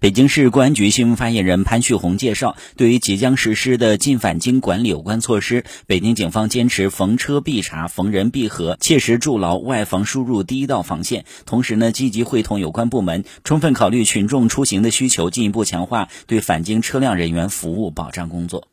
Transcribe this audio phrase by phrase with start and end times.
[0.00, 18.68] 北京市公安局新闻发言人潘旭红介绍，对于即将实施的进返京管理有关措施，北京警方坚持逢车必查、逢人必核，切实筑牢外防输入第一道防线，同时呢，积极会同有关部门充分考虑群众出行的需求，进一步强化对返京车辆人员服务保障工作。